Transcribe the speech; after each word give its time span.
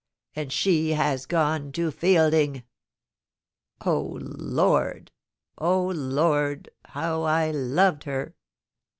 And 0.35 0.51
she 0.51 0.93
has 0.93 1.27
gone 1.27 1.71
to 1.73 1.91
Fielding. 1.91 2.63
O 3.85 4.17
Lord! 4.19 5.11
O 5.59 5.89
Lord! 5.89 6.69
how 6.85 7.21
I 7.21 7.51
loved 7.51 8.05
her 8.05 8.33